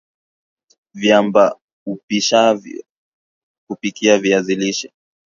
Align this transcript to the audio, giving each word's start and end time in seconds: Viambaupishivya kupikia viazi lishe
Viambaupishivya 0.93 2.83
kupikia 3.67 4.17
viazi 4.17 4.55
lishe 4.55 4.93